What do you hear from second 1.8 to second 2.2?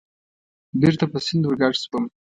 شوم.